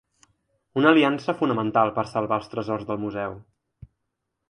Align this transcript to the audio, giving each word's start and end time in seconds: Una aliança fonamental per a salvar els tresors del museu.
Una 0.81 0.93
aliança 0.95 1.35
fonamental 1.43 1.93
per 1.99 2.05
a 2.07 2.13
salvar 2.15 2.43
els 2.43 2.53
tresors 2.55 2.91
del 2.91 3.01
museu. 3.07 3.41